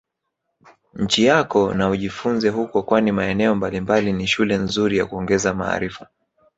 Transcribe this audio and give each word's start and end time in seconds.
nchi 0.93 1.25
yako 1.25 1.73
na 1.73 1.89
ujifunze 1.89 2.49
huko 2.49 2.83
kwani 2.83 3.11
maeneo 3.11 3.55
mbalimbali 3.55 4.13
ni 4.13 4.27
shule 4.27 4.57
nzuri 4.57 4.97
ya 4.97 5.05
kuongeza 5.05 5.53
maarifa 5.53 6.07